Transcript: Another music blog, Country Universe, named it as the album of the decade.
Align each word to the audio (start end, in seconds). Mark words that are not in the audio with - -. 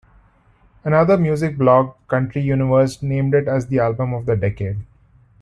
Another 0.83 1.15
music 1.15 1.59
blog, 1.59 1.93
Country 2.07 2.41
Universe, 2.41 3.03
named 3.03 3.35
it 3.35 3.47
as 3.47 3.67
the 3.67 3.77
album 3.77 4.15
of 4.15 4.25
the 4.25 4.35
decade. 4.35 4.79